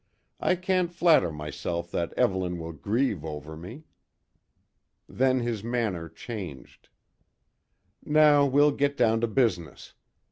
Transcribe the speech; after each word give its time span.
"I 0.39 0.55
can't 0.55 0.91
flatter 0.91 1.31
myself 1.31 1.91
that 1.91 2.11
Evelyn 2.17 2.57
will 2.57 2.71
grieve 2.71 3.23
over 3.23 3.55
me." 3.55 3.83
Then 5.07 5.41
his 5.41 5.63
manner 5.63 6.09
changed. 6.09 6.89
"Now 8.03 8.47
we'll 8.47 8.71
get 8.71 8.97
down 8.97 9.21
to 9.21 9.27
business. 9.27 9.93